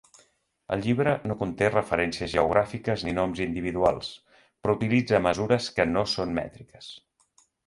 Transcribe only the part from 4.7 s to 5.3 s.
utilitza